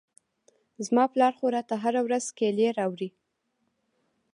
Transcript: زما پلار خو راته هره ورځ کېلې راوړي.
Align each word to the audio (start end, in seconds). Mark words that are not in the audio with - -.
زما 0.85 1.03
پلار 1.13 1.33
خو 1.37 1.45
راته 1.55 1.75
هره 1.83 2.01
ورځ 2.03 2.25
کېلې 2.37 2.67
راوړي. 2.77 3.09